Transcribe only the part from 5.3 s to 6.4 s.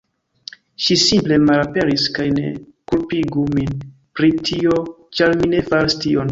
mi ne faris tion